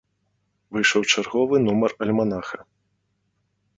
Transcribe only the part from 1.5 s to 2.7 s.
нумар альманаха.